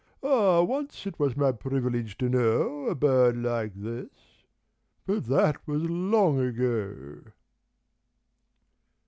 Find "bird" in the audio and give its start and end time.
2.95-3.37